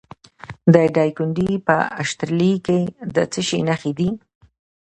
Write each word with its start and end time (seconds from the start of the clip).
د 0.73 0.75
دایکنډي 0.95 1.51
په 1.67 1.75
اشترلي 2.03 2.53
کې 2.65 2.79
د 3.15 3.17
څه 3.31 3.41
شي 3.47 3.59
نښې 3.69 3.91
دي؟ 3.99 4.09